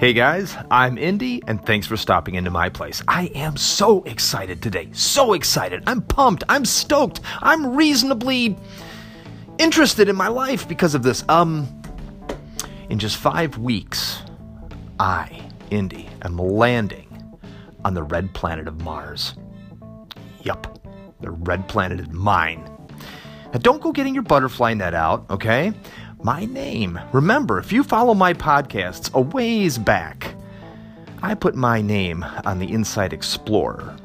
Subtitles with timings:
[0.00, 3.02] Hey guys, I'm Indy, and thanks for stopping into my place.
[3.06, 4.88] I am so excited today.
[4.92, 5.82] So excited.
[5.86, 6.42] I'm pumped.
[6.48, 7.20] I'm stoked.
[7.42, 8.56] I'm reasonably
[9.58, 11.22] interested in my life because of this.
[11.28, 11.68] Um,
[12.88, 14.22] in just five weeks,
[14.98, 17.36] I, Indy, am landing
[17.84, 19.34] on the red planet of Mars.
[20.44, 20.82] Yup,
[21.20, 22.64] the red planet is mine.
[23.52, 25.74] Now, don't go getting your butterfly net out, okay?
[26.22, 27.00] My name.
[27.12, 30.34] Remember, if you follow my podcasts a ways back,
[31.22, 33.96] I put my name on the Insight Explorer.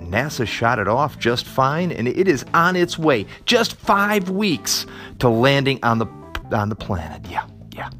[0.00, 4.86] NASA shot it off just fine, and it is on its way, just five weeks,
[5.20, 6.06] to landing on the
[6.52, 7.24] on the planet.
[7.28, 7.90] Yeah, yeah.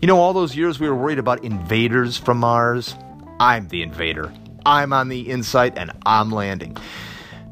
[0.00, 2.94] You know, all those years we were worried about invaders from Mars.
[3.38, 4.32] I'm the invader.
[4.66, 6.76] I'm on the Insight, and I'm landing.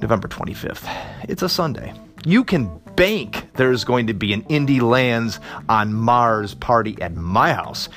[0.01, 0.89] November 25th.
[1.29, 1.93] It's a Sunday.
[2.25, 5.39] You can bank there's going to be an Indy Lands
[5.69, 7.89] on Mars party at my house.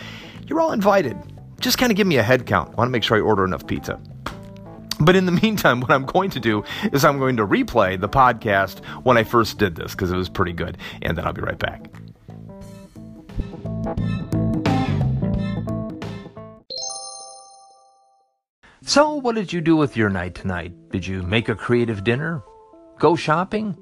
[0.46, 1.18] You're all invited.
[1.60, 2.70] Just kind of give me a head count.
[2.70, 4.00] I want to make sure I order enough pizza.
[5.00, 8.08] But in the meantime, what I'm going to do is I'm going to replay the
[8.08, 10.78] podcast when I first did this because it was pretty good.
[11.02, 11.88] And then I'll be right back.
[18.84, 20.74] So, what did you do with your night tonight?
[20.92, 22.44] Did you make a creative dinner?
[23.00, 23.76] Go shopping?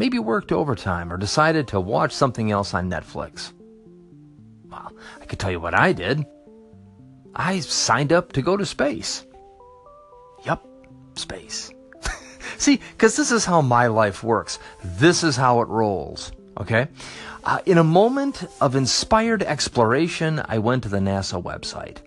[0.00, 3.52] Maybe worked overtime or decided to watch something else on Netflix?
[4.70, 6.24] Well, I could tell you what I did.
[7.34, 9.26] I signed up to go to space.
[10.46, 10.66] Yup,
[11.16, 11.70] space.
[12.56, 14.58] See, because this is how my life works.
[14.82, 16.32] This is how it rolls.
[16.58, 16.88] Okay?
[17.44, 21.98] Uh, in a moment of inspired exploration, I went to the NASA website.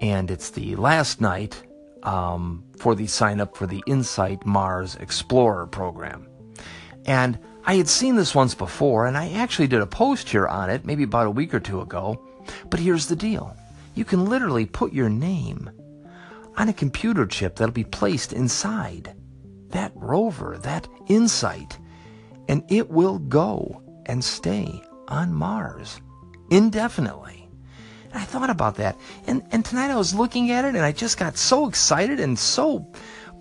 [0.00, 1.62] And it's the last night
[2.04, 6.27] um, for the sign up for the Insight Mars Explorer program.
[7.08, 10.68] And I had seen this once before, and I actually did a post here on
[10.68, 12.22] it maybe about a week or two ago.
[12.68, 13.56] But here's the deal
[13.94, 15.70] you can literally put your name
[16.58, 19.14] on a computer chip that'll be placed inside
[19.70, 21.78] that rover, that insight,
[22.46, 26.02] and it will go and stay on Mars
[26.50, 27.48] indefinitely.
[28.12, 28.98] And I thought about that.
[29.26, 32.38] And, and tonight I was looking at it and I just got so excited and
[32.38, 32.92] so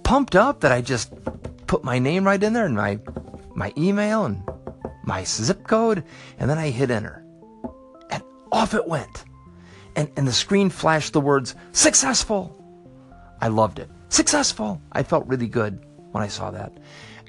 [0.03, 1.12] pumped up that I just
[1.68, 3.00] put my name right in there and my,
[3.57, 4.41] my email and
[5.03, 6.03] my zip code.
[6.38, 7.25] And then I hit enter.
[8.09, 9.25] And off it went.
[9.95, 12.56] And, and the screen flashed the words, successful.
[13.41, 13.90] I loved it.
[14.09, 14.79] Successful.
[14.91, 16.78] I felt really good when I saw that.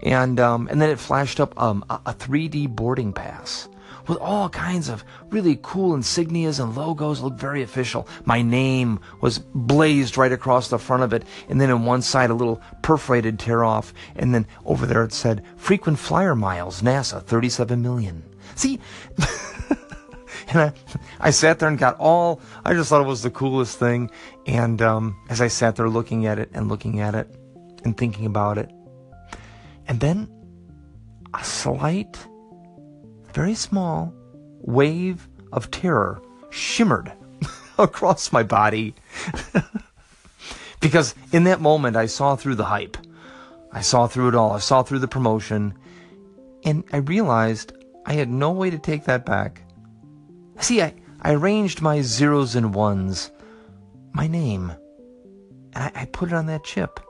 [0.03, 3.69] And, um, and then it flashed up um, a, a 3D boarding pass
[4.06, 7.21] with all kinds of really cool insignias and logos.
[7.21, 8.09] Looked very official.
[8.25, 12.31] My name was blazed right across the front of it, and then on one side
[12.31, 17.22] a little perforated tear off, and then over there it said frequent flyer miles, NASA,
[17.22, 18.22] 37 million.
[18.54, 18.81] See.
[20.49, 20.72] and I,
[21.20, 22.41] I sat there and got all.
[22.65, 24.10] I just thought it was the coolest thing.
[24.47, 27.28] And um, as I sat there looking at it and looking at it
[27.84, 28.70] and thinking about it,
[29.87, 30.28] and then
[31.34, 32.19] a slight
[33.33, 34.12] very small
[34.61, 37.12] wave of terror shimmered
[37.78, 38.94] across my body.
[40.81, 42.97] because in that moment, I saw through the hype.
[43.72, 44.53] I saw through it all.
[44.53, 45.75] I saw through the promotion.
[46.65, 47.72] And I realized
[48.06, 49.62] I had no way to take that back.
[50.61, 53.31] See, I, I arranged my zeros and ones,
[54.12, 54.72] my name,
[55.75, 57.00] and I, I put it on that chip.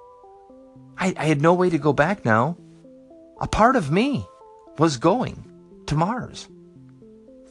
[0.98, 2.58] I, I had no way to go back now.
[3.40, 4.26] A part of me
[4.78, 5.47] was going
[5.88, 6.48] to Mars.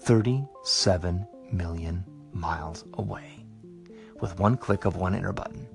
[0.02, 3.44] 37 million miles away
[4.22, 5.68] with one click of one enter button.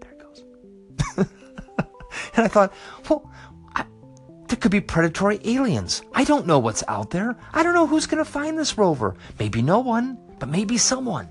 [0.00, 0.44] There it goes.
[2.36, 2.74] and I thought,
[3.08, 3.32] well,
[3.74, 3.86] I,
[4.48, 6.02] there could be predatory aliens.
[6.14, 7.38] I don't know what's out there.
[7.54, 9.16] I don't know who's going to find this rover.
[9.38, 11.26] Maybe no one, but maybe someone.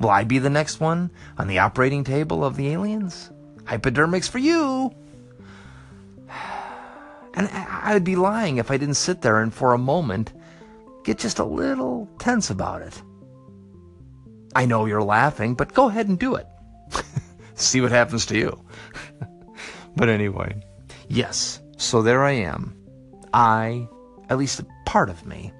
[0.00, 3.30] Will I be the next one on the operating table of the aliens?
[3.62, 4.92] Hypodermics for you.
[7.38, 10.32] And I'd be lying if I didn't sit there and for a moment
[11.04, 13.00] get just a little tense about it.
[14.56, 16.48] I know you're laughing, but go ahead and do it.
[17.54, 18.60] See what happens to you.
[19.96, 20.60] but anyway,
[21.06, 22.74] yes, so there I am.
[23.32, 23.86] I,
[24.28, 25.52] at least a part of me,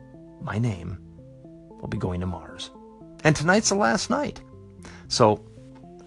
[0.42, 0.98] my name,
[1.80, 2.72] will be going to Mars.
[3.22, 4.40] And tonight's the last night.
[5.06, 5.44] So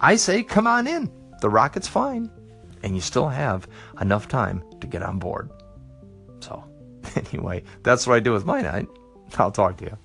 [0.01, 1.09] I say, come on in.
[1.39, 2.29] The rocket's fine.
[2.83, 3.69] And you still have
[4.01, 5.49] enough time to get on board.
[6.41, 6.63] So,
[7.31, 8.87] anyway, that's what I do with my night.
[9.37, 9.97] I'll talk to you.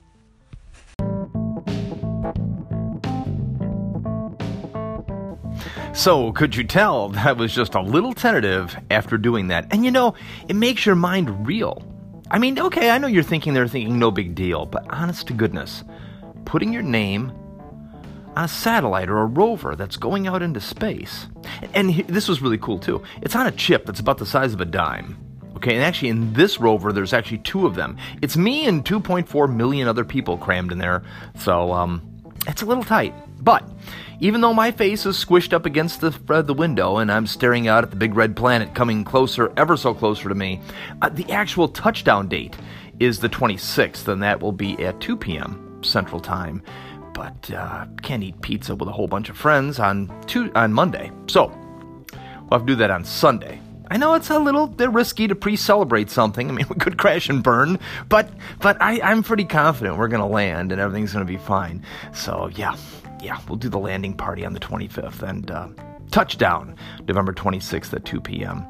[5.93, 9.67] So, could you tell that was just a little tentative after doing that?
[9.71, 10.15] And you know,
[10.47, 11.83] it makes your mind real.
[12.31, 15.33] I mean, okay, I know you're thinking they're thinking no big deal, but honest to
[15.33, 15.85] goodness,
[16.44, 17.33] putting your name
[18.37, 21.29] on a satellite or a rover that's going out into space.
[21.73, 23.03] And this was really cool too.
[23.23, 25.25] It's on a chip that's about the size of a dime.
[25.66, 27.96] Okay, and actually in this rover, there's actually two of them.
[28.22, 31.02] It's me and 2.4 million other people crammed in there,
[31.40, 33.12] so um, it's a little tight.
[33.42, 33.68] But
[34.20, 37.66] even though my face is squished up against the, uh, the window and I'm staring
[37.66, 40.60] out at the big red planet coming closer, ever so closer to me,
[41.02, 42.56] uh, the actual touchdown date
[43.00, 45.82] is the 26th, and that will be at 2 p.m.
[45.82, 46.62] Central Time.
[47.12, 51.10] But uh, can't eat pizza with a whole bunch of friends on two, on Monday,
[51.26, 51.48] so
[52.12, 53.60] we'll have to do that on Sunday.
[53.88, 56.49] I know it's a little bit risky to pre-celebrate something.
[56.49, 57.79] I mean, we could crash and burn,
[58.09, 58.31] but
[58.61, 61.85] but I, I'm pretty confident we're gonna land and everything's gonna be fine.
[62.12, 62.77] So yeah,
[63.23, 65.69] yeah, we'll do the landing party on the 25th and uh,
[66.11, 68.67] touchdown November 26th at 2 p.m.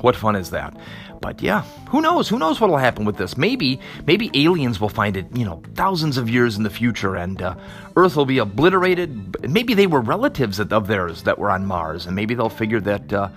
[0.00, 0.76] What fun is that?
[1.20, 2.28] But yeah, who knows?
[2.28, 3.36] Who knows what'll happen with this?
[3.36, 7.42] Maybe, maybe aliens will find it, you know, thousands of years in the future, and
[7.42, 7.56] uh,
[7.96, 9.50] Earth will be obliterated.
[9.50, 13.12] Maybe they were relatives of theirs that were on Mars, and maybe they'll figure that
[13.12, 13.28] uh,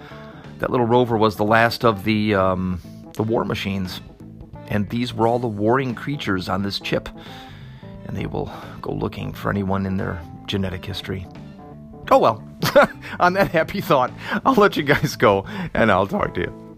[0.62, 2.80] that little rover was the last of the um,
[3.16, 4.00] the war machines,
[4.68, 7.10] and these were all the warring creatures on this chip,
[8.06, 11.26] and they will go looking for anyone in their genetic history.
[12.12, 12.48] Oh well,
[13.20, 14.12] on that happy thought,
[14.46, 16.71] I'll let you guys go, and I'll talk to you.